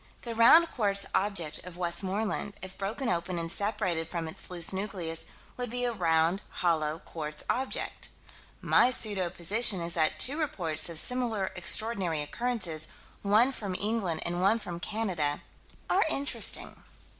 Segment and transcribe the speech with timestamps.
[0.23, 5.25] The round quartz object of Westmoreland, if broken open and separated from its loose nucleus,
[5.57, 8.09] would be a round, hollow, quartz object.
[8.61, 12.87] My pseudo position is that two reports of similar extraordinary occurrences,
[13.21, 15.43] one from England and one from Canada
[15.87, 16.81] are interesting.